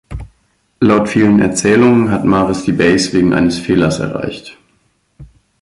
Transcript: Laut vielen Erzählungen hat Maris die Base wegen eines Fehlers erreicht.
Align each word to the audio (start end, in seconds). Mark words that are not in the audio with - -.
Laut 0.79 1.09
vielen 1.09 1.39
Erzählungen 1.41 2.09
hat 2.09 2.25
Maris 2.25 2.63
die 2.63 2.71
Base 2.71 3.13
wegen 3.13 3.33
eines 3.35 3.59
Fehlers 3.59 3.99
erreicht. 3.99 4.57